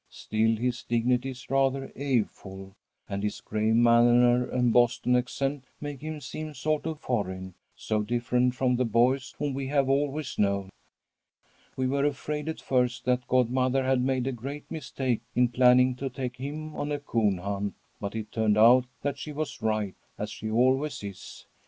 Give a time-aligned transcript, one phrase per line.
[0.09, 2.75] Still his dignity is rather awe full,
[3.07, 8.55] and his grave manner and Boston accent make him seem sort of foreign, so different
[8.55, 10.71] from the boys whom we have always known.
[11.75, 16.09] We were afraid at first that godmother had made a great mistake in planning to
[16.09, 17.75] take him on a coon hunt.
[17.99, 21.45] But it turned out that she was right, as she always is.